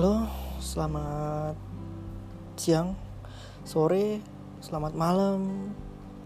Halo, 0.00 0.24
selamat 0.64 1.60
siang, 2.56 2.96
sore, 3.68 4.24
selamat 4.64 4.96
malam, 4.96 5.76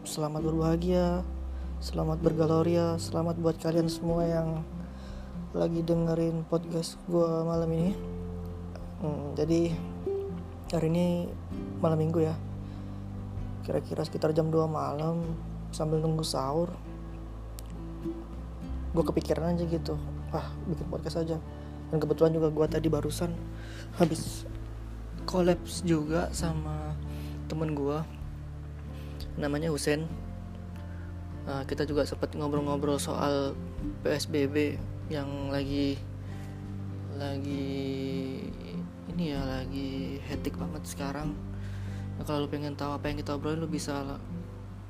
selamat 0.07 0.47
berbahagia, 0.47 1.27
selamat 1.83 2.23
bergaloria, 2.23 2.95
selamat 3.03 3.35
buat 3.43 3.59
kalian 3.59 3.91
semua 3.91 4.31
yang 4.31 4.63
lagi 5.59 5.83
dengerin 5.83 6.47
podcast 6.47 7.03
gue 7.11 7.27
malam 7.43 7.67
ini. 7.75 7.91
Hmm, 9.03 9.35
jadi 9.35 9.75
hari 10.71 10.87
ini 10.95 11.07
malam 11.83 11.99
minggu 11.99 12.31
ya, 12.31 12.39
kira-kira 13.67 14.07
sekitar 14.07 14.31
jam 14.31 14.55
2 14.55 14.71
malam 14.71 15.19
sambil 15.75 15.99
nunggu 15.99 16.23
sahur. 16.23 16.71
Gue 18.95 19.03
kepikiran 19.03 19.51
aja 19.51 19.67
gitu, 19.67 19.99
wah 20.31 20.47
bikin 20.71 20.87
podcast 20.87 21.27
aja 21.27 21.43
dan 21.95 22.03
kebetulan 22.03 22.35
juga 22.35 22.51
gue 22.51 22.67
tadi 22.67 22.91
barusan 22.91 23.31
habis 24.03 24.43
kolaps 25.31 25.87
juga 25.87 26.27
sama 26.35 26.91
temen 27.47 27.71
gue 27.71 28.03
namanya 29.39 29.71
Husen. 29.71 30.11
Uh, 31.47 31.63
kita 31.71 31.87
juga 31.87 32.03
sempat 32.03 32.35
ngobrol-ngobrol 32.35 32.99
soal 32.99 33.55
PSBB 34.03 34.75
yang 35.07 35.55
lagi 35.55 35.95
lagi 37.15 37.79
ini 39.15 39.31
ya 39.31 39.47
lagi 39.47 40.19
hektik 40.27 40.59
banget 40.59 40.83
sekarang. 40.91 41.31
Nah, 42.19 42.27
kalau 42.27 42.43
lu 42.43 42.51
pengen 42.51 42.75
tahu 42.75 42.91
apa 42.91 43.07
yang 43.07 43.23
kita 43.23 43.39
obrolin 43.39 43.63
lu 43.63 43.71
bisa 43.71 44.19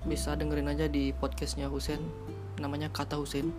bisa 0.08 0.32
dengerin 0.40 0.72
aja 0.72 0.88
di 0.88 1.12
podcastnya 1.12 1.68
Husen. 1.68 2.00
Namanya 2.56 2.88
Kata 2.88 3.20
Husen. 3.20 3.52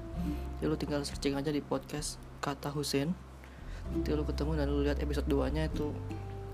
Jadi 0.58 0.66
lu 0.66 0.74
tinggal 0.82 1.06
searching 1.06 1.38
aja 1.38 1.54
di 1.54 1.62
podcast 1.62 2.18
Kata 2.42 2.74
Husen 2.74 3.25
nanti 3.94 4.10
lu 4.14 4.26
ketemu 4.26 4.52
dan 4.58 4.66
lu 4.72 4.82
lihat 4.82 4.98
episode 5.02 5.28
2 5.30 5.54
nya 5.54 5.70
itu 5.70 5.94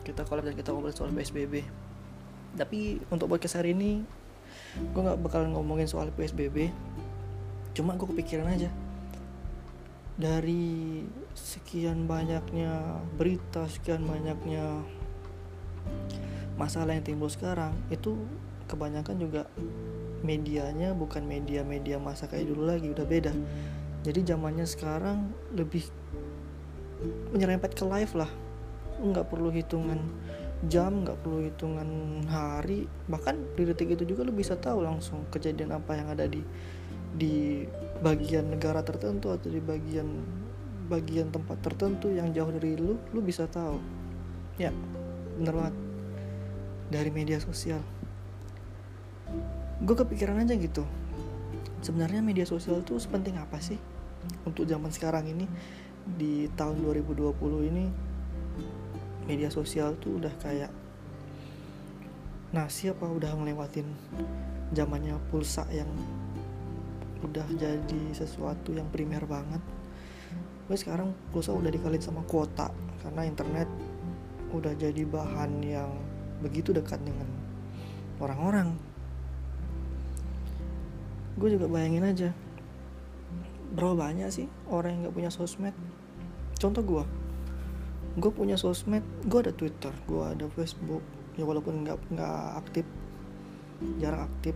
kita 0.01 0.25
collab 0.25 0.49
dan 0.49 0.57
kita 0.57 0.73
ngobrol 0.73 0.91
soal 0.91 1.13
PSBB 1.13 1.63
tapi 2.59 2.99
untuk 3.07 3.31
podcast 3.31 3.63
hari 3.63 3.71
ini 3.71 4.03
gue 4.91 5.01
nggak 5.01 5.19
bakal 5.23 5.47
ngomongin 5.47 5.88
soal 5.88 6.11
PSBB 6.11 6.71
cuma 7.71 7.95
gue 7.95 8.07
kepikiran 8.07 8.51
aja. 8.51 8.69
Dari 10.19 11.01
sekian 11.33 12.05
banyaknya 12.05 12.99
berita 13.15 13.66
sekian 13.71 14.03
banyaknya 14.03 14.83
masalah 16.59 16.93
yang 16.93 17.07
timbul 17.07 17.31
sekarang 17.31 17.73
itu 17.89 18.19
kebanyakan 18.67 19.17
juga 19.17 19.47
medianya 20.21 20.93
bukan 20.93 21.25
media-media 21.25 21.97
masa 21.97 22.27
kayak 22.27 22.51
dulu 22.51 22.67
lagi 22.67 22.91
udah 22.91 23.07
beda. 23.07 23.33
Jadi 24.03 24.19
zamannya 24.27 24.67
sekarang 24.67 25.31
lebih 25.55 25.88
menyerempet 27.33 27.73
ke 27.73 27.83
live 27.85 28.13
lah. 28.16 28.31
Nggak 29.02 29.33
perlu 29.33 29.49
hitungan 29.49 29.99
jam 30.69 31.02
nggak 31.02 31.17
perlu 31.25 31.49
hitungan 31.49 31.89
hari. 32.30 32.85
Bahkan 33.09 33.57
di 33.57 33.63
detik 33.66 33.97
itu 33.97 34.05
juga 34.05 34.21
lu 34.27 34.33
bisa 34.33 34.53
tahu 34.57 34.85
langsung 34.85 35.25
kejadian 35.33 35.73
apa 35.73 35.97
yang 35.97 36.13
ada 36.13 36.29
di 36.29 36.41
di 37.11 37.66
bagian 37.99 38.53
negara 38.53 38.85
tertentu 38.85 39.33
atau 39.33 39.49
di 39.49 39.59
bagian 39.59 40.07
bagian 40.88 41.31
tempat 41.31 41.59
tertentu 41.63 42.11
yang 42.11 42.29
jauh 42.35 42.52
dari 42.53 42.77
lu 42.77 42.97
lu 43.09 43.19
bisa 43.25 43.49
tahu. 43.49 43.81
Ya 44.61 44.69
bener 45.41 45.53
banget. 45.57 45.75
Dari 46.91 47.09
media 47.09 47.39
sosial. 47.41 47.81
Gue 49.81 49.95
kepikiran 49.97 50.44
aja 50.44 50.53
gitu. 50.53 50.85
Sebenarnya 51.81 52.22
media 52.22 52.45
sosial 52.45 52.85
tuh 52.85 53.02
sepenting 53.02 53.41
apa 53.41 53.57
sih 53.57 53.79
untuk 54.45 54.69
zaman 54.69 54.94
sekarang 54.94 55.25
ini 55.25 55.49
di 56.05 56.49
tahun 56.57 56.81
2020 56.81 57.69
ini 57.69 57.85
media 59.29 59.53
sosial 59.53 59.95
tuh 60.01 60.17
udah 60.17 60.34
kayak 60.41 60.72
nah 62.51 62.67
siapa 62.67 63.07
udah 63.07 63.31
ngelewatin 63.31 63.88
zamannya 64.75 65.16
pulsa 65.31 65.63
yang 65.72 65.88
udah 67.22 67.45
jadi 67.53 68.01
sesuatu 68.12 68.73
yang 68.73 68.89
primer 68.89 69.23
banget. 69.29 69.62
Tapi 70.66 70.78
sekarang 70.79 71.13
pulsa 71.29 71.51
udah 71.51 71.69
dikaliin 71.69 72.01
sama 72.01 72.23
kuota 72.25 72.72
karena 73.03 73.28
internet 73.28 73.68
udah 74.51 74.73
jadi 74.75 75.03
bahan 75.06 75.63
yang 75.63 75.91
begitu 76.39 76.73
dekat 76.73 77.00
dengan 77.03 77.28
orang-orang. 78.19 78.73
Gue 81.38 81.56
juga 81.56 81.68
bayangin 81.72 82.07
aja 82.07 82.29
berapa 83.72 83.95
banyak 83.95 84.28
sih 84.28 84.47
orang 84.68 85.00
yang 85.00 85.01
gak 85.07 85.16
punya 85.16 85.31
sosmed 85.31 85.72
contoh 86.61 86.85
gue 86.85 87.03
gue 88.22 88.31
punya 88.31 88.59
sosmed 88.59 89.01
gue 89.25 89.39
ada 89.41 89.53
twitter 89.55 89.94
gue 90.05 90.23
ada 90.23 90.45
facebook. 90.53 91.01
Ya 91.39 91.47
walaupun 91.47 91.81
nggak 91.81 91.97
nggak 92.13 92.39
aktif 92.61 92.85
jarang 93.97 94.29
aktif. 94.29 94.53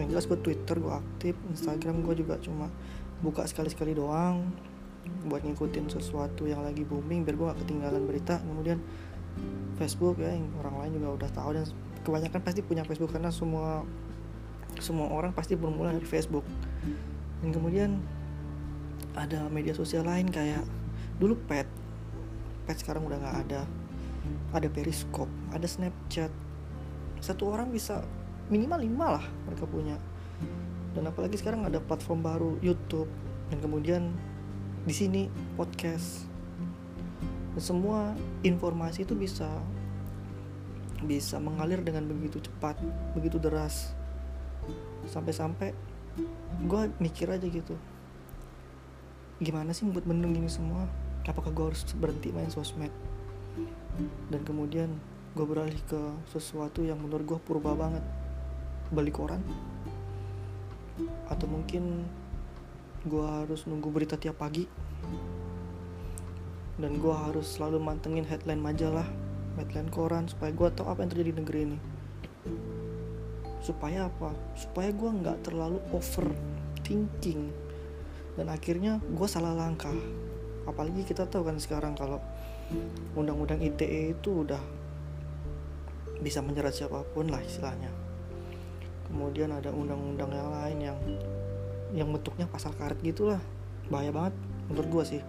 Yang 0.00 0.06
jelas 0.10 0.24
gue 0.30 0.38
twitter 0.40 0.76
gue 0.80 0.94
aktif 0.94 1.34
instagram 1.52 2.00
gue 2.02 2.24
juga 2.24 2.40
cuma 2.40 2.72
buka 3.20 3.44
sekali 3.44 3.68
sekali 3.68 3.92
doang 3.92 4.48
buat 5.28 5.44
ngikutin 5.44 5.92
sesuatu 5.92 6.48
yang 6.48 6.64
lagi 6.64 6.80
booming 6.80 7.28
biar 7.28 7.36
gue 7.36 7.46
gak 7.52 7.60
ketinggalan 7.66 8.02
berita. 8.08 8.40
Kemudian 8.40 8.80
facebook 9.76 10.22
ya 10.22 10.32
yang 10.32 10.48
orang 10.62 10.86
lain 10.86 10.92
juga 11.02 11.08
udah 11.20 11.30
tahu 11.34 11.50
dan 11.58 11.66
kebanyakan 12.06 12.40
pasti 12.40 12.60
punya 12.62 12.86
facebook 12.86 13.10
karena 13.12 13.34
semua 13.34 13.82
semua 14.78 15.10
orang 15.10 15.34
pasti 15.34 15.58
bermula 15.58 15.92
dari 15.92 16.06
facebook. 16.06 16.46
Dan 17.42 17.50
kemudian 17.50 18.00
ada 19.14 19.46
media 19.50 19.74
sosial 19.74 20.06
lain 20.06 20.26
kayak 20.30 20.64
dulu 21.18 21.38
pet 21.46 21.66
pet 22.64 22.80
sekarang 22.80 23.04
udah 23.04 23.20
nggak 23.20 23.38
ada. 23.48 23.62
Ada 24.56 24.68
periscope 24.72 25.30
ada 25.52 25.68
snapchat. 25.68 26.32
Satu 27.20 27.52
orang 27.52 27.70
bisa 27.70 28.02
minimal 28.48 28.80
lima 28.80 29.06
lah 29.20 29.24
mereka 29.44 29.68
punya. 29.68 29.96
Dan 30.96 31.10
apalagi 31.10 31.36
sekarang 31.36 31.68
ada 31.68 31.78
platform 31.80 32.24
baru 32.24 32.50
YouTube. 32.64 33.08
Dan 33.52 33.60
kemudian 33.60 34.10
di 34.88 34.94
sini 34.96 35.22
podcast. 35.60 36.24
Dan 37.54 37.62
semua 37.62 38.16
informasi 38.42 39.04
itu 39.04 39.14
bisa 39.14 39.48
bisa 41.04 41.36
mengalir 41.36 41.84
dengan 41.84 42.08
begitu 42.08 42.40
cepat 42.40 42.80
begitu 43.12 43.36
deras. 43.36 43.92
Sampai-sampai 45.12 45.76
gue 46.64 46.82
mikir 46.96 47.28
aja 47.28 47.44
gitu. 47.44 47.76
Gimana 49.42 49.76
sih 49.76 49.84
buat 49.84 50.06
bendung 50.08 50.32
ini 50.32 50.48
semua 50.48 50.88
apakah 51.32 51.50
gue 51.52 51.64
harus 51.72 51.82
berhenti 51.96 52.28
main 52.32 52.52
sosmed? 52.52 52.92
Dan 54.28 54.40
kemudian 54.44 54.90
gue 55.34 55.46
beralih 55.46 55.78
ke 55.88 56.00
sesuatu 56.30 56.84
yang 56.84 57.00
menurut 57.00 57.24
gue 57.24 57.38
purba 57.40 57.72
banget. 57.72 58.04
Beli 58.92 59.08
koran. 59.14 59.40
Atau 61.32 61.48
mungkin 61.48 62.04
gue 63.08 63.24
harus 63.24 63.64
nunggu 63.64 63.88
berita 63.88 64.20
tiap 64.20 64.42
pagi. 64.42 64.68
Dan 66.74 66.98
gue 66.98 67.14
harus 67.14 67.56
selalu 67.56 67.78
mantengin 67.78 68.26
headline 68.26 68.60
majalah 68.60 69.06
headline 69.54 69.86
koran 69.90 70.26
supaya 70.26 70.50
gue 70.50 70.68
tahu 70.74 70.90
apa 70.90 71.06
yang 71.06 71.10
terjadi 71.14 71.30
di 71.30 71.38
negeri 71.40 71.60
ini. 71.70 71.78
Supaya 73.64 74.10
apa? 74.10 74.34
Supaya 74.58 74.90
gue 74.90 75.08
nggak 75.08 75.46
terlalu 75.46 75.78
overthinking. 75.94 77.48
Dan 78.34 78.50
akhirnya 78.50 78.98
gue 78.98 79.28
salah 79.30 79.54
langkah 79.54 79.94
apalagi 80.64 81.04
kita 81.04 81.28
tahu 81.28 81.48
kan 81.48 81.56
sekarang 81.60 81.92
kalau 81.96 82.20
undang-undang 83.14 83.60
ITE 83.60 84.16
itu 84.16 84.44
udah 84.44 84.60
bisa 86.20 86.40
menjerat 86.40 86.72
siapa 86.72 87.04
pun 87.12 87.28
lah 87.28 87.40
istilahnya. 87.44 87.92
Kemudian 89.04 89.52
ada 89.52 89.68
undang-undang 89.68 90.32
yang 90.32 90.50
lain 90.50 90.78
yang 90.80 90.98
yang 91.94 92.08
bentuknya 92.10 92.48
pasal 92.48 92.72
karet 92.74 92.98
gitulah. 93.04 93.40
Bahaya 93.92 94.10
banget 94.10 94.34
menurut 94.72 94.88
gue 95.00 95.04
sih. 95.18 95.22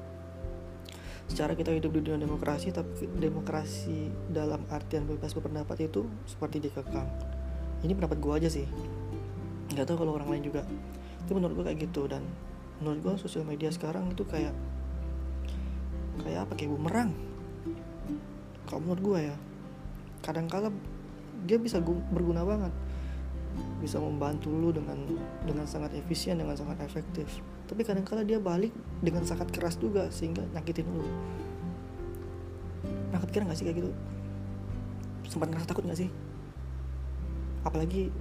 Secara 1.25 1.57
kita 1.57 1.73
hidup 1.73 1.91
di 1.91 2.05
dunia 2.05 2.21
demokrasi 2.21 2.69
tapi 2.69 3.09
demokrasi 3.17 4.13
dalam 4.29 4.61
artian 4.69 5.09
bebas 5.09 5.33
berpendapat 5.33 5.89
itu 5.89 6.05
seperti 6.29 6.61
dikekang 6.69 7.09
ini 7.85 7.93
pendapat 7.93 8.17
gue 8.17 8.33
aja 8.33 8.49
sih. 8.49 8.65
Nggak 9.73 9.85
tahu 9.89 10.05
kalau 10.05 10.17
orang 10.17 10.29
lain 10.33 10.43
juga. 10.49 10.65
Itu 11.25 11.37
menurut 11.37 11.61
gue 11.61 11.65
kayak 11.69 11.79
gitu 11.89 12.09
dan 12.09 12.25
menurut 12.79 12.99
gue 13.01 13.13
sosial 13.21 13.43
media 13.43 13.69
sekarang 13.69 14.09
itu 14.09 14.25
kayak 14.25 14.53
kayak 16.23 16.47
apa? 16.47 16.53
Kayak 16.55 16.71
bumerang. 16.77 17.11
Kalau 18.65 18.81
menurut 18.81 19.01
gue 19.01 19.19
ya 19.29 19.35
kadang 20.25 20.49
kala 20.49 20.73
dia 21.45 21.61
bisa 21.61 21.77
berguna 21.83 22.41
banget. 22.41 22.73
Bisa 23.79 24.01
membantu 24.01 24.51
lu 24.51 24.73
dengan 24.73 24.97
dengan 25.45 25.65
sangat 25.69 25.93
efisien 25.95 26.41
dengan 26.41 26.57
sangat 26.57 26.81
efektif. 26.81 27.27
Tapi 27.65 27.81
kadang 27.85 28.05
kala 28.05 28.25
dia 28.25 28.41
balik 28.41 28.73
dengan 29.01 29.25
sangat 29.25 29.49
keras 29.53 29.77
juga 29.77 30.09
sehingga 30.09 30.43
nyakitin 30.53 30.85
lu. 30.89 31.05
Nah 33.13 33.17
kepikiran 33.21 33.47
gak 33.47 33.57
sih 33.57 33.65
kayak 33.69 33.79
gitu? 33.85 33.91
Sempat 35.29 35.49
ngerasa 35.49 35.69
takut 35.69 35.85
gak 35.87 35.97
sih? 35.97 36.09
Apalagi 37.63 38.11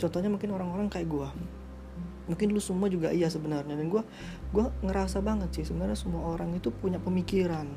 contohnya 0.00 0.32
mungkin 0.32 0.50
orang-orang 0.56 0.88
kayak 0.88 1.06
gue 1.06 1.28
mungkin 2.26 2.52
lu 2.52 2.60
semua 2.60 2.90
juga 2.90 3.14
iya 3.14 3.30
sebenarnya. 3.30 3.76
Dan 3.76 3.88
gue 3.88 4.02
gue 4.50 4.66
ngerasa 4.84 5.20
banget 5.24 5.54
sih 5.56 5.64
sebenarnya 5.68 5.96
semua 5.96 6.32
orang 6.32 6.52
itu 6.56 6.68
punya 6.74 7.00
pemikiran. 7.00 7.68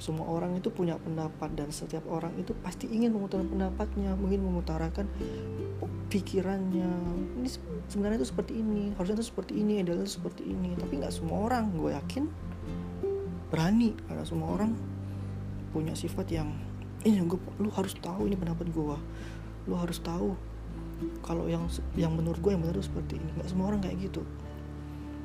Semua 0.00 0.32
orang 0.32 0.56
itu 0.56 0.72
punya 0.72 0.96
pendapat 0.96 1.52
dan 1.52 1.68
setiap 1.68 2.08
orang 2.08 2.32
itu 2.40 2.56
pasti 2.64 2.88
ingin 2.88 3.12
mengutarakan 3.12 3.52
pendapatnya 3.52 4.16
ingin 4.16 4.40
mengutarakan 4.40 5.06
pikirannya. 6.08 6.90
Ini 7.36 7.48
sebenarnya 7.86 8.24
itu 8.24 8.28
seperti 8.32 8.52
ini 8.58 8.96
harusnya 8.96 9.20
itu 9.20 9.28
seperti 9.28 9.52
ini 9.60 9.84
idealnya 9.84 10.08
seperti 10.08 10.48
ini. 10.48 10.72
Tapi 10.74 11.04
nggak 11.04 11.12
semua 11.12 11.46
orang 11.46 11.68
gue 11.76 11.92
yakin 11.92 12.24
berani. 13.52 13.92
Karena 14.08 14.24
semua 14.24 14.56
orang 14.56 14.72
punya 15.70 15.94
sifat 15.94 16.26
yang 16.32 16.50
ini 17.04 17.20
gue 17.24 17.38
lu 17.60 17.70
harus 17.72 17.96
tahu 17.96 18.28
ini 18.28 18.36
pendapat 18.36 18.68
gue 18.68 18.96
lu 19.68 19.74
harus 19.76 20.00
tahu 20.00 20.36
kalau 21.24 21.48
yang 21.48 21.64
yang 21.96 22.12
menurut 22.12 22.40
gue 22.40 22.52
yang 22.52 22.60
benar 22.60 22.76
itu 22.76 22.86
seperti 22.88 23.16
ini. 23.16 23.30
Nggak 23.40 23.48
semua 23.48 23.72
orang 23.72 23.80
kayak 23.80 23.96
gitu. 24.10 24.22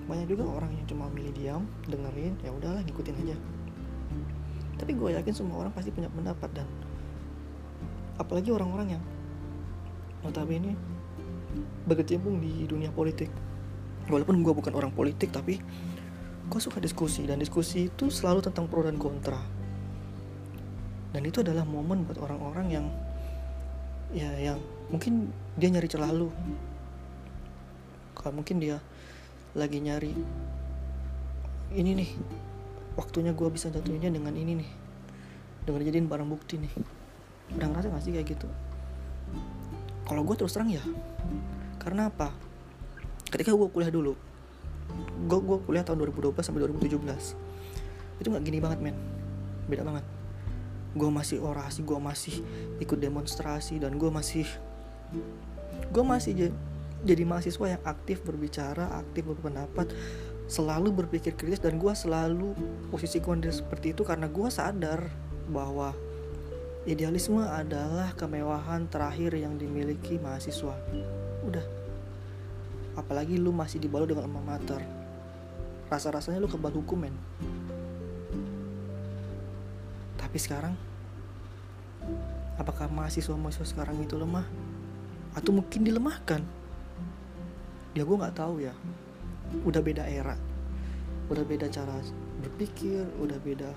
Banyak 0.06 0.28
juga 0.30 0.44
orang 0.48 0.72
yang 0.76 0.86
cuma 0.86 1.10
milih 1.12 1.34
diam 1.34 1.64
dengerin 1.90 2.34
ya 2.46 2.52
udahlah 2.54 2.82
ngikutin 2.86 3.16
aja. 3.26 3.36
Tapi 4.76 4.92
gue 4.96 5.10
yakin 5.16 5.34
semua 5.34 5.66
orang 5.66 5.74
pasti 5.74 5.92
punya 5.92 6.12
pendapat 6.12 6.52
dan 6.52 6.68
apalagi 8.16 8.52
orang-orang 8.52 9.00
yang 9.00 9.04
notabene 10.24 10.76
berkecimpung 11.88 12.40
di 12.40 12.68
dunia 12.68 12.92
politik. 12.92 13.32
Walaupun 14.06 14.46
gue 14.46 14.54
bukan 14.54 14.74
orang 14.78 14.94
politik 14.94 15.34
tapi 15.34 15.58
gue 16.46 16.62
suka 16.62 16.78
diskusi 16.78 17.26
dan 17.26 17.42
diskusi 17.42 17.90
itu 17.90 18.14
selalu 18.14 18.46
tentang 18.46 18.70
pro 18.70 18.86
dan 18.86 19.02
kontra. 19.02 19.42
Dan 21.16 21.24
itu 21.24 21.42
adalah 21.42 21.64
momen 21.64 22.04
buat 22.06 22.20
orang-orang 22.20 22.68
yang 22.70 22.86
ya 24.14 24.30
yang 24.38 24.60
mungkin 24.90 25.34
dia 25.58 25.70
nyari 25.72 25.88
celah 25.90 26.12
lu. 26.12 26.30
Kalau 28.16 28.42
mungkin 28.42 28.58
dia 28.62 28.82
lagi 29.56 29.80
nyari 29.80 30.12
ini 31.76 31.92
nih 31.96 32.10
waktunya 33.00 33.32
gue 33.32 33.48
bisa 33.52 33.72
jatuhinnya 33.72 34.12
dengan 34.12 34.36
ini 34.36 34.60
nih 34.60 34.70
dengan 35.66 35.82
jadiin 35.84 36.08
barang 36.08 36.30
bukti 36.30 36.62
nih. 36.62 36.74
Udah 37.56 37.68
ngerasa 37.70 37.94
gak 37.94 38.04
sih 38.04 38.14
kayak 38.14 38.28
gitu? 38.38 38.48
Kalau 40.06 40.22
gue 40.22 40.36
terus 40.38 40.54
terang 40.54 40.70
ya 40.70 40.84
karena 41.82 42.10
apa? 42.10 42.34
Ketika 43.30 43.54
gue 43.54 43.70
kuliah 43.70 43.90
dulu 43.90 44.14
gue 45.26 45.40
gue 45.42 45.58
kuliah 45.66 45.82
tahun 45.82 46.06
2012 46.14 46.46
sampai 46.46 46.62
2017 46.70 48.22
itu 48.22 48.28
nggak 48.32 48.44
gini 48.46 48.60
banget 48.62 48.80
men. 48.80 48.96
Beda 49.68 49.84
banget. 49.84 50.06
Gue 50.96 51.10
masih 51.12 51.44
orasi 51.44 51.84
gue 51.84 52.00
masih 52.00 52.40
ikut 52.80 52.96
demonstrasi 52.96 53.82
dan 53.82 54.00
gue 54.00 54.08
masih 54.08 54.48
gue 55.92 56.04
masih 56.04 56.52
jadi 57.06 57.24
mahasiswa 57.24 57.78
yang 57.78 57.84
aktif 57.86 58.26
berbicara 58.26 58.90
aktif 58.98 59.30
berpendapat 59.30 59.94
selalu 60.46 61.06
berpikir 61.06 61.34
kritis 61.34 61.62
dan 61.62 61.82
gue 61.82 61.94
selalu 61.94 62.54
posisi 62.94 63.18
kondisi 63.18 63.66
seperti 63.66 63.98
itu 63.98 64.06
karena 64.06 64.30
gue 64.30 64.50
sadar 64.50 65.10
bahwa 65.50 65.94
idealisme 66.86 67.42
adalah 67.42 68.14
kemewahan 68.14 68.86
terakhir 68.86 69.34
yang 69.34 69.58
dimiliki 69.58 70.22
mahasiswa. 70.22 70.78
Udah. 71.46 71.66
Apalagi 72.94 73.42
lu 73.42 73.50
masih 73.50 73.82
dibalut 73.82 74.06
dengan 74.06 74.30
alma 74.30 74.42
mater. 74.42 74.86
Rasa-rasanya 75.90 76.38
lu 76.38 76.50
kebal 76.50 76.74
hukum 76.74 77.10
men. 77.10 77.16
Tapi 80.22 80.38
sekarang 80.38 80.78
apakah 82.62 82.86
mahasiswa-mahasiswa 82.88 83.66
sekarang 83.66 83.98
itu 84.06 84.14
lemah 84.14 84.46
atau 85.36 85.52
mungkin 85.52 85.84
dilemahkan. 85.84 86.42
Ya 87.96 88.08
gue 88.08 88.16
nggak 88.16 88.36
tahu 88.40 88.64
ya. 88.64 88.74
Udah 89.68 89.84
beda 89.84 90.08
era. 90.08 90.40
Udah 91.28 91.44
beda 91.44 91.68
cara 91.68 92.00
berpikir 92.46 93.02
udah 93.18 93.40
beda 93.42 93.72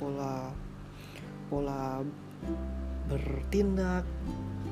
pola 0.00 0.48
pola 1.52 2.00
bertindak 3.10 4.06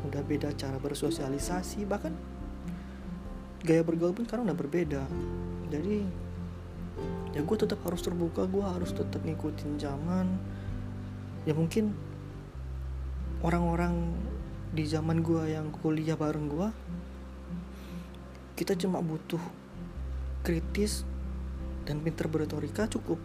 udah 0.09 0.23
beda 0.25 0.55
cara 0.55 0.79
bersosialisasi 0.79 1.85
bahkan 1.85 2.15
gaya 3.67 3.83
bergaul 3.83 4.15
pun 4.15 4.25
sekarang 4.25 4.47
udah 4.49 4.59
berbeda. 4.59 5.03
Jadi 5.69 6.07
ya 7.37 7.45
gue 7.45 7.57
tetap 7.59 7.83
harus 7.85 8.01
terbuka 8.01 8.47
gue 8.47 8.65
harus 8.65 8.95
tetap 8.95 9.21
ngikutin 9.27 9.77
zaman. 9.77 10.39
Ya 11.45 11.53
mungkin 11.53 11.93
orang-orang 13.43 14.15
di 14.69 14.85
zaman 14.85 15.25
gue 15.25 15.57
yang 15.57 15.73
kuliah 15.73 16.17
bareng 16.17 16.47
gue 16.49 16.69
kita 18.59 18.75
cuma 18.75 18.99
butuh 18.99 19.41
kritis 20.43 21.07
dan 21.87 22.03
pinter 22.03 22.27
berretorika 22.27 22.91
cukup. 22.91 23.23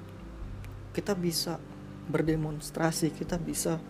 Kita 0.94 1.18
bisa 1.18 1.58
berdemonstrasi 2.06 3.10
kita 3.16 3.42
bisa 3.42 3.82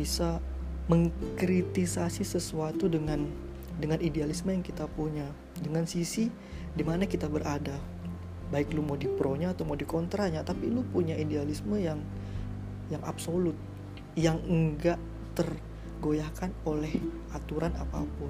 bisa 0.00 0.40
mengkritisasi 0.88 2.24
sesuatu 2.24 2.88
dengan 2.88 3.28
dengan 3.76 4.00
idealisme 4.00 4.48
yang 4.48 4.64
kita 4.64 4.88
punya 4.88 5.28
dengan 5.60 5.84
sisi 5.84 6.32
di 6.72 6.82
mana 6.82 7.04
kita 7.04 7.28
berada. 7.28 7.76
Baik 8.48 8.72
lu 8.72 8.80
mau 8.80 8.96
di 8.96 9.10
pro 9.10 9.36
nya 9.36 9.52
atau 9.52 9.68
mau 9.68 9.76
di 9.76 9.84
kontranya 9.84 10.40
tapi 10.40 10.72
lu 10.72 10.80
punya 10.88 11.18
idealisme 11.20 11.76
yang 11.76 12.00
yang 12.88 13.02
absolut 13.04 13.58
yang 14.16 14.40
enggak 14.48 14.96
tergoyahkan 15.96 16.52
oleh 16.68 16.92
aturan 17.32 17.72
apa 17.80 18.04
pun. 18.04 18.28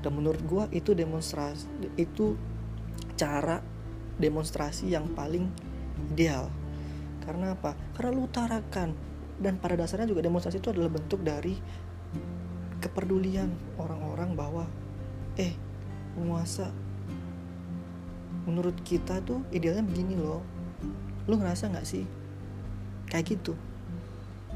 Dan 0.00 0.16
menurut 0.16 0.40
gua 0.48 0.64
itu 0.72 0.96
demonstrasi 0.96 1.68
itu 2.00 2.32
cara 3.20 3.60
demonstrasi 4.16 4.88
yang 4.88 5.12
paling 5.12 5.52
ideal. 6.16 6.48
Karena 7.20 7.52
apa? 7.52 7.76
Karena 7.92 8.16
lu 8.16 8.24
utarakan. 8.24 8.96
Dan 9.36 9.60
pada 9.60 9.76
dasarnya 9.76 10.08
juga 10.08 10.24
demonstrasi 10.24 10.64
itu 10.64 10.72
adalah 10.72 10.88
bentuk 10.88 11.20
dari 11.20 11.60
kepedulian 12.80 13.52
orang-orang 13.76 14.32
bahwa 14.32 14.64
eh 15.36 15.52
penguasa 16.16 16.72
menurut 18.48 18.80
kita 18.80 19.20
tuh 19.20 19.44
idealnya 19.52 19.84
begini 19.84 20.16
loh. 20.16 20.40
Lu 21.28 21.36
ngerasa 21.36 21.68
nggak 21.68 21.84
sih? 21.84 22.08
Kayak 23.12 23.36
gitu. 23.36 23.52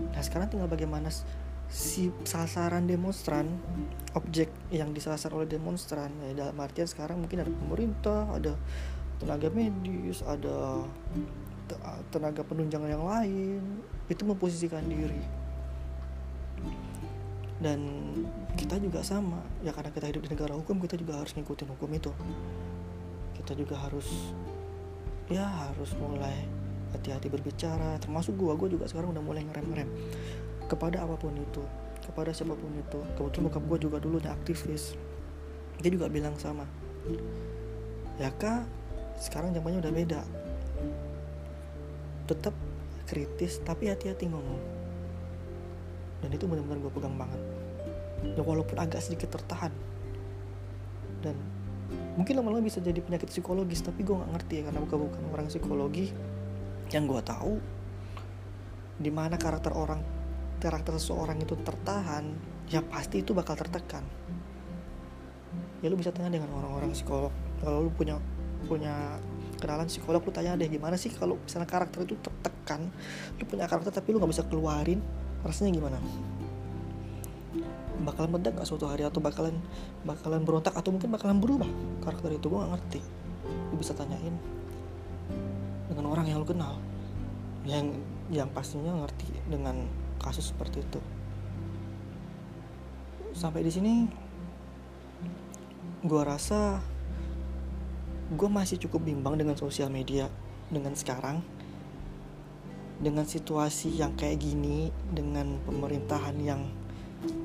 Nah 0.01 0.23
sekarang 0.25 0.49
tinggal 0.49 0.71
bagaimana 0.71 1.13
si 1.71 2.11
sasaran 2.27 2.91
demonstran 2.91 3.47
objek 4.19 4.51
yang 4.75 4.91
disasar 4.91 5.31
oleh 5.31 5.47
demonstran 5.47 6.11
ya 6.27 6.35
dalam 6.35 6.59
artian 6.59 6.91
sekarang 6.91 7.23
mungkin 7.23 7.47
ada 7.47 7.53
pemerintah 7.55 8.27
ada 8.35 8.59
tenaga 9.23 9.49
medis 9.55 10.27
ada 10.27 10.83
tenaga 12.11 12.43
penunjang 12.43 12.83
yang 12.91 13.07
lain 13.07 13.63
itu 14.11 14.23
memposisikan 14.27 14.83
diri. 14.91 15.23
Dan 17.61 17.79
kita 18.57 18.81
juga 18.81 19.05
sama 19.05 19.39
ya 19.63 19.71
karena 19.71 19.93
kita 19.95 20.11
hidup 20.11 20.27
di 20.27 20.31
negara 20.35 20.57
hukum 20.57 20.81
kita 20.83 20.99
juga 20.99 21.23
harus 21.23 21.31
ngikutin 21.39 21.69
hukum 21.77 21.91
itu. 21.95 22.11
Kita 23.39 23.53
juga 23.55 23.79
harus 23.79 24.09
ya 25.31 25.47
harus 25.47 25.95
mulai 25.95 26.49
hati-hati 26.91 27.31
berbicara 27.31 28.01
termasuk 28.03 28.35
gua. 28.35 28.59
Gua 28.59 28.67
juga 28.67 28.91
sekarang 28.91 29.15
udah 29.15 29.23
mulai 29.23 29.47
ngerem-ngerem 29.47 29.87
kepada 30.71 31.03
apa 31.03 31.19
pun 31.19 31.35
itu 31.35 31.67
kepada 32.01 32.31
siapa 32.33 32.55
pun 32.55 32.73
itu. 32.75 32.99
Kebetulan 33.19 33.51
bokap 33.51 33.65
gue 33.67 33.79
juga 33.91 33.99
dulu 33.99 34.23
aktivis 34.23 34.95
dia 35.81 35.89
juga 35.89 36.13
bilang 36.13 36.37
sama 36.37 36.69
ya 38.21 38.29
kak 38.37 38.69
sekarang 39.17 39.57
zamannya 39.57 39.81
udah 39.81 39.93
beda. 39.93 40.21
Tetap 42.29 42.55
kritis 43.09 43.59
tapi 43.65 43.89
hati-hati 43.89 44.29
ngomong. 44.29 44.61
Dan 46.21 46.31
itu 46.37 46.45
benar-benar 46.45 46.85
gue 46.85 46.93
pegang 46.93 47.17
banget. 47.17 47.41
Ya 48.37 48.43
walaupun 48.45 48.77
agak 48.77 49.01
sedikit 49.01 49.33
tertahan 49.33 49.73
dan 51.25 51.37
mungkin 52.17 52.37
lama-lama 52.37 52.65
bisa 52.65 52.81
jadi 52.81 53.01
penyakit 53.01 53.33
psikologis 53.33 53.81
tapi 53.81 54.05
gue 54.05 54.13
nggak 54.13 54.31
ngerti 54.37 54.55
ya 54.61 54.63
karena 54.69 54.81
bukan 54.85 54.99
bukan 55.09 55.23
orang 55.33 55.47
psikologi. 55.49 56.13
Yang 56.93 57.05
gue 57.09 57.23
tahu 57.25 57.55
di 59.01 59.09
mana 59.09 59.41
karakter 59.41 59.73
orang 59.73 60.20
karakter 60.61 60.95
seseorang 61.01 61.41
itu 61.41 61.57
tertahan 61.65 62.37
ya 62.71 62.85
pasti 62.85 63.25
itu 63.25 63.35
bakal 63.35 63.59
tertekan. 63.59 64.07
Ya 65.81 65.89
lu 65.89 65.97
bisa 65.97 66.13
tanya 66.13 66.37
dengan 66.37 66.53
orang-orang 66.55 66.93
psikolog. 66.93 67.33
Kalau 67.65 67.89
lu 67.89 67.91
punya 67.91 68.21
punya 68.69 69.17
kenalan 69.59 69.89
psikolog 69.89 70.21
lu 70.21 70.33
tanya 70.33 70.57
deh 70.57 70.69
gimana 70.69 70.97
sih 71.01 71.09
kalau 71.09 71.41
misalnya 71.41 71.67
karakter 71.67 72.05
itu 72.05 72.15
tertekan? 72.21 72.93
Lu 73.41 73.45
punya 73.49 73.65
karakter 73.67 73.91
tapi 73.91 74.13
lu 74.13 74.21
nggak 74.21 74.33
bisa 74.33 74.45
keluarin 74.47 75.01
rasanya 75.43 75.73
gimana? 75.75 75.99
Bakalan 78.01 78.33
meledak 78.33 78.57
gak 78.57 78.65
suatu 78.65 78.89
hari 78.89 79.05
atau 79.05 79.21
bakalan 79.21 79.61
bakalan 80.09 80.41
berontak 80.41 80.73
atau 80.73 80.89
mungkin 80.89 81.13
bakalan 81.13 81.37
berubah 81.37 81.69
karakter 82.01 82.33
itu? 82.33 82.49
Gue 82.49 82.65
gak 82.65 82.73
ngerti. 82.73 83.01
Lu 83.69 83.77
bisa 83.77 83.93
tanyain 83.93 84.33
dengan 85.85 86.09
orang 86.09 86.25
yang 86.25 86.41
lu 86.41 86.49
kenal. 86.49 86.81
Yang 87.69 88.01
yang 88.33 88.49
pastinya 88.57 89.05
ngerti 89.05 89.29
dengan 89.53 89.85
kasus 90.21 90.53
seperti 90.53 90.85
itu. 90.85 91.01
Sampai 93.33 93.65
di 93.65 93.73
sini 93.73 94.05
gue 96.05 96.23
rasa 96.23 96.81
gue 98.31 98.49
masih 98.49 98.79
cukup 98.87 99.09
bimbang 99.09 99.41
dengan 99.41 99.57
sosial 99.57 99.89
media 99.89 100.29
dengan 100.69 100.93
sekarang. 100.93 101.41
Dengan 103.01 103.25
situasi 103.25 103.97
yang 103.97 104.13
kayak 104.13 104.45
gini 104.45 104.93
dengan 105.09 105.57
pemerintahan 105.65 106.37
yang 106.37 106.69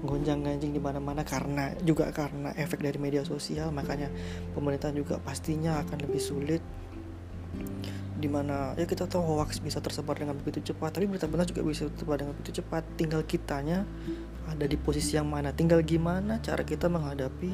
gonjang-ganjing 0.03 0.72
di 0.72 0.79
mana-mana 0.79 1.24
karena 1.27 1.75
juga 1.84 2.12
karena 2.12 2.55
efek 2.55 2.79
dari 2.79 2.96
media 2.96 3.27
sosial 3.27 3.75
makanya 3.75 4.08
pemerintah 4.55 4.91
juga 4.96 5.20
pastinya 5.20 5.84
akan 5.84 5.98
lebih 6.08 6.22
sulit 6.22 6.63
di 8.25 8.29
mana 8.34 8.74
ya 8.74 8.89
kita 8.89 9.05
tahu 9.05 9.22
hoax 9.22 9.62
bisa 9.62 9.77
tersebar 9.77 10.17
dengan 10.17 10.34
begitu 10.34 10.74
cepat 10.74 10.98
tapi 10.98 11.05
berita 11.05 11.29
benar 11.29 11.46
juga 11.46 11.62
bisa 11.62 11.86
tersebar 11.94 12.17
dengan 12.17 12.34
begitu 12.34 12.65
cepat. 12.65 12.82
Tinggal 12.98 13.22
kitanya 13.22 13.86
ada 14.50 14.65
di 14.65 14.74
posisi 14.82 15.13
yang 15.13 15.29
mana. 15.29 15.53
Tinggal 15.53 15.86
gimana 15.86 16.41
cara 16.41 16.65
kita 16.65 16.89
menghadapi 16.89 17.53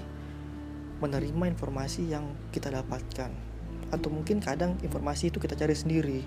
menerima 1.04 1.44
informasi 1.52 2.08
yang 2.08 2.32
kita 2.56 2.72
dapatkan. 2.72 3.36
Atau 3.92 4.08
mungkin 4.08 4.40
kadang 4.40 4.80
informasi 4.80 5.28
itu 5.28 5.44
kita 5.44 5.60
cari 5.60 5.76
sendiri. 5.76 6.24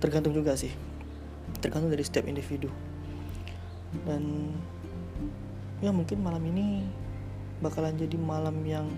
Tergantung 0.00 0.32
juga 0.32 0.56
sih. 0.56 0.72
Tergantung 1.60 1.92
dari 1.92 2.00
setiap 2.00 2.24
individu. 2.24 2.72
Dan 4.08 4.56
ya 5.84 5.92
mungkin 5.92 6.24
malam 6.24 6.40
ini 6.48 6.88
bakalan 7.60 7.92
jadi 8.00 8.16
malam 8.16 8.56
yang 8.64 8.88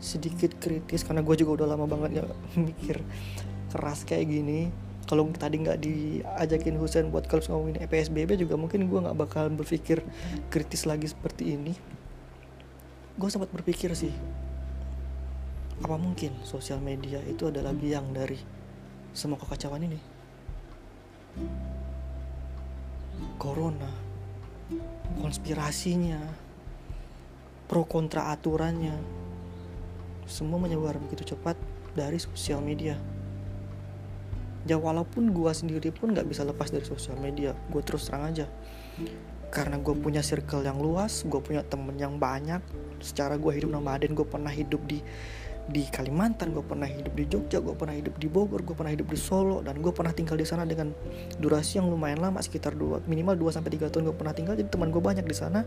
sedikit 0.00 0.56
kritis 0.60 1.04
karena 1.04 1.20
gue 1.20 1.36
juga 1.36 1.64
udah 1.64 1.76
lama 1.76 1.84
banget 1.88 2.20
ya 2.20 2.24
mikir 2.68 3.00
keras 3.70 4.02
kayak 4.04 4.26
gini 4.28 4.68
kalau 5.10 5.26
tadi 5.34 5.58
nggak 5.58 5.78
diajakin 5.82 6.78
Husen 6.78 7.10
buat 7.10 7.26
kalau 7.26 7.42
ngomongin 7.50 7.82
PSBB 7.82 8.38
juga 8.38 8.54
mungkin 8.54 8.86
gue 8.86 9.00
nggak 9.02 9.18
bakal 9.18 9.50
berpikir 9.50 10.06
kritis 10.54 10.86
lagi 10.86 11.10
seperti 11.10 11.58
ini. 11.58 11.74
Gue 13.18 13.26
sempat 13.26 13.50
berpikir 13.50 13.90
sih 13.98 14.14
apa 15.80 15.96
mungkin 15.96 16.36
sosial 16.44 16.78
media 16.78 17.18
itu 17.24 17.48
adalah 17.48 17.72
biang 17.72 18.12
dari 18.12 18.36
semua 19.10 19.40
kekacauan 19.40 19.82
ini? 19.82 19.98
Corona 23.34 23.90
konspirasinya 25.18 26.22
pro 27.66 27.82
kontra 27.82 28.30
aturannya 28.30 28.94
semua 30.30 30.62
menyebar 30.62 31.02
begitu 31.02 31.34
cepat 31.34 31.58
dari 31.98 32.22
sosial 32.22 32.62
media 32.62 32.94
ya 34.68 34.76
walaupun 34.76 35.32
gue 35.32 35.52
sendiri 35.52 35.88
pun 35.94 36.12
nggak 36.12 36.28
bisa 36.28 36.44
lepas 36.44 36.68
dari 36.68 36.84
sosial 36.84 37.16
media 37.16 37.56
gue 37.72 37.82
terus 37.84 38.08
terang 38.08 38.28
aja 38.28 38.46
karena 39.50 39.80
gue 39.80 39.94
punya 39.96 40.20
circle 40.20 40.62
yang 40.62 40.78
luas 40.78 41.24
gue 41.24 41.40
punya 41.40 41.64
temen 41.64 41.96
yang 41.96 42.20
banyak 42.20 42.60
secara 43.00 43.40
gue 43.40 43.50
hidup 43.56 43.72
nomaden 43.72 44.12
gue 44.12 44.26
pernah 44.26 44.52
hidup 44.52 44.84
di 44.84 45.00
di 45.70 45.86
Kalimantan, 45.86 46.50
gue 46.50 46.66
pernah 46.66 46.90
hidup 46.90 47.14
di 47.14 47.24
Jogja, 47.30 47.62
gue 47.62 47.70
pernah 47.78 47.94
hidup 47.94 48.18
di 48.18 48.26
Bogor, 48.26 48.66
gue 48.66 48.74
pernah 48.74 48.90
hidup 48.90 49.06
di 49.06 49.14
Solo, 49.14 49.62
dan 49.62 49.78
gue 49.78 49.94
pernah 49.94 50.10
tinggal 50.10 50.34
di 50.34 50.42
sana 50.42 50.66
dengan 50.66 50.90
durasi 51.38 51.78
yang 51.78 51.86
lumayan 51.86 52.18
lama, 52.18 52.42
sekitar 52.42 52.74
dua, 52.74 52.98
minimal 53.06 53.38
2 53.38 53.54
sampai 53.54 53.70
tiga 53.78 53.86
tahun 53.86 54.10
gue 54.10 54.16
pernah 54.18 54.34
tinggal, 54.34 54.58
jadi 54.58 54.66
teman 54.66 54.90
gue 54.90 54.98
banyak 54.98 55.22
di 55.22 55.36
sana, 55.36 55.62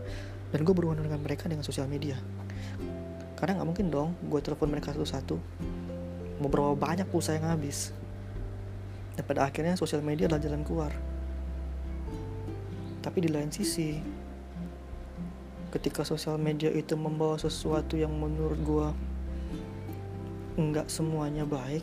dan 0.52 0.60
gue 0.60 0.74
berhubungan 0.76 1.08
dengan 1.08 1.24
mereka 1.24 1.48
dengan 1.48 1.64
sosial 1.64 1.88
media. 1.88 2.20
Karena 3.40 3.56
nggak 3.60 3.68
mungkin 3.72 3.86
dong, 3.88 4.12
gue 4.28 4.40
telepon 4.44 4.68
mereka 4.68 4.92
satu-satu, 4.92 5.40
mau 6.44 6.48
berapa 6.52 6.76
banyak 6.76 7.08
pulsa 7.08 7.40
yang 7.40 7.48
habis. 7.48 7.96
Dan 9.14 9.22
pada 9.22 9.46
akhirnya 9.46 9.78
sosial 9.78 10.02
media 10.02 10.26
adalah 10.26 10.42
jalan 10.42 10.62
keluar. 10.66 10.92
Tapi 12.98 13.18
di 13.22 13.30
lain 13.30 13.52
sisi, 13.54 14.00
ketika 15.70 16.02
sosial 16.02 16.38
media 16.38 16.70
itu 16.70 16.98
membawa 16.98 17.38
sesuatu 17.38 17.94
yang 17.94 18.14
menurut 18.14 18.58
gue 18.62 18.88
nggak 20.54 20.86
semuanya 20.86 21.42
baik 21.42 21.82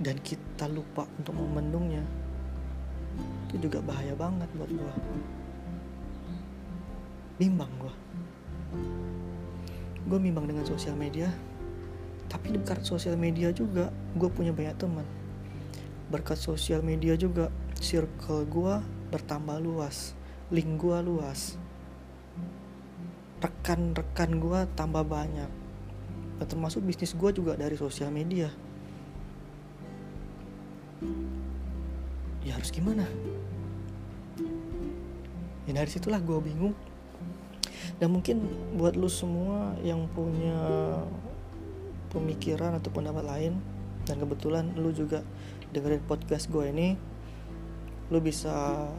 dan 0.00 0.16
kita 0.24 0.64
lupa 0.64 1.04
untuk 1.20 1.36
memendungnya 1.36 2.00
itu 3.52 3.68
juga 3.68 3.84
bahaya 3.84 4.16
banget 4.16 4.48
buat 4.56 4.72
gue 4.72 4.94
bimbang 7.36 7.68
gue 7.76 7.94
gue 10.08 10.18
bimbang 10.24 10.48
dengan 10.48 10.64
sosial 10.64 10.96
media 10.96 11.28
tapi 12.30 12.54
berkat 12.54 12.86
sosial 12.86 13.18
media 13.18 13.50
juga. 13.50 13.90
Gue 14.14 14.30
punya 14.30 14.54
banyak 14.54 14.78
teman 14.78 15.02
berkat 16.10 16.36
sosial 16.36 16.82
media 16.82 17.14
juga 17.14 17.54
circle 17.78 18.44
gue 18.50 18.74
bertambah 19.14 19.62
luas 19.62 20.12
link 20.50 20.76
gue 20.76 20.98
luas 21.06 21.56
rekan-rekan 23.40 24.42
gue 24.42 24.60
tambah 24.76 25.06
banyak 25.06 25.60
termasuk 26.46 26.80
bisnis 26.84 27.12
gue 27.12 27.30
juga 27.34 27.52
dari 27.58 27.76
sosial 27.76 28.08
media. 28.08 28.48
Ya 32.40 32.56
harus 32.56 32.72
gimana? 32.72 33.04
Ya 35.68 35.72
dari 35.76 35.90
situlah 35.90 36.20
gue 36.22 36.38
bingung. 36.40 36.72
Dan 38.00 38.16
mungkin 38.16 38.48
buat 38.80 38.96
lu 38.96 39.12
semua 39.12 39.76
yang 39.84 40.08
punya 40.16 40.56
pemikiran 42.08 42.80
atau 42.80 42.88
pendapat 42.88 43.24
lain 43.28 43.60
dan 44.08 44.16
kebetulan 44.16 44.72
lu 44.80 44.88
juga 44.88 45.20
dengerin 45.70 46.02
podcast 46.04 46.50
gue 46.50 46.66
ini 46.66 46.98
lu 48.10 48.18
bisa 48.18 48.90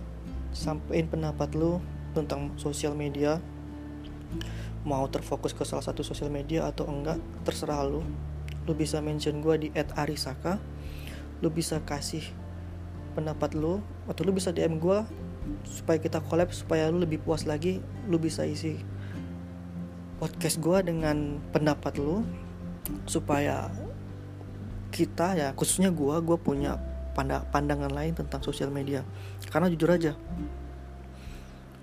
sampein 0.56 1.08
pendapat 1.08 1.52
lu 1.56 1.84
tentang 2.16 2.56
sosial 2.56 2.96
media. 2.96 3.40
Mau 4.88 5.06
terfokus 5.12 5.52
ke 5.52 5.68
salah 5.68 5.84
satu 5.84 6.02
sosial 6.02 6.32
media 6.32 6.68
atau 6.68 6.88
enggak 6.88 7.20
terserah 7.44 7.84
lu. 7.84 8.02
Lu 8.68 8.74
bisa 8.74 9.04
mention 9.04 9.44
gue 9.44 9.68
di 9.68 9.70
@arisaka. 9.76 10.58
Lu 11.44 11.52
bisa 11.52 11.84
kasih 11.84 12.24
pendapat 13.12 13.52
lu 13.52 13.84
atau 14.08 14.24
lu 14.24 14.32
bisa 14.32 14.56
DM 14.56 14.80
gue 14.80 15.04
supaya 15.68 16.00
kita 16.00 16.24
collab 16.24 16.56
supaya 16.56 16.88
lu 16.88 17.04
lebih 17.04 17.20
puas 17.20 17.44
lagi. 17.44 17.84
Lu 18.08 18.16
bisa 18.16 18.48
isi 18.48 18.80
podcast 20.22 20.62
gue 20.62 20.80
dengan 20.86 21.42
pendapat 21.52 22.00
lu 22.00 22.24
supaya 23.10 23.74
kita 24.92 25.40
ya 25.40 25.50
khususnya 25.56 25.90
gue 25.90 26.16
gue 26.22 26.38
punya 26.38 26.78
pandangan 27.52 27.92
lain 27.92 28.14
tentang 28.14 28.44
sosial 28.44 28.70
media. 28.70 29.08
Karena 29.48 29.72
jujur 29.72 29.90
aja 29.90 30.14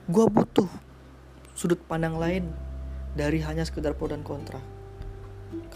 gue 0.09 0.25
butuh 0.25 0.65
sudut 1.53 1.77
pandang 1.85 2.17
lain 2.17 2.49
dari 3.13 3.45
hanya 3.45 3.61
sekedar 3.69 3.93
pro 3.93 4.09
dan 4.09 4.25
kontra. 4.25 4.57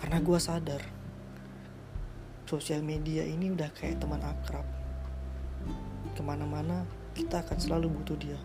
Karena 0.01 0.25
gue 0.25 0.39
sadar 0.41 0.81
sosial 2.49 2.81
media 2.81 3.29
ini 3.29 3.53
udah 3.53 3.69
kayak 3.77 4.01
teman 4.01 4.25
akrab. 4.25 4.65
Ke 6.17 6.25
mana-mana 6.25 6.89
kita 7.13 7.45
akan 7.45 7.61
selalu 7.61 7.93
butuh 7.93 8.17
dia. 8.17 8.41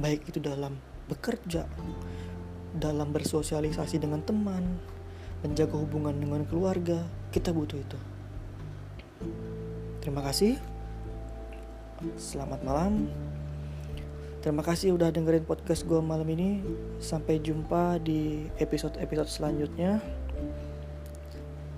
Baik 0.00 0.24
itu 0.24 0.40
dalam 0.40 0.80
bekerja 1.04 1.68
dalam 2.76 3.12
bersosialisasi 3.12 4.00
dengan 4.00 4.24
teman 4.24 4.80
menjaga 5.44 5.76
hubungan 5.78 6.14
dengan 6.16 6.42
keluarga 6.46 7.04
kita 7.30 7.54
butuh 7.54 7.78
itu 7.78 7.98
terima 10.02 10.22
kasih 10.26 10.58
selamat 12.14 12.60
malam 12.62 13.10
Terima 14.38 14.62
kasih 14.62 14.94
udah 14.94 15.10
dengerin 15.10 15.42
podcast 15.42 15.82
gue 15.82 15.98
malam 15.98 16.24
ini. 16.30 16.62
Sampai 17.02 17.42
jumpa 17.42 17.98
di 17.98 18.46
episode-episode 18.62 19.26
selanjutnya. 19.26 19.98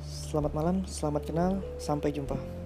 Selamat 0.04 0.52
malam, 0.52 0.84
selamat 0.84 1.22
kenal, 1.24 1.64
sampai 1.80 2.12
jumpa. 2.12 2.59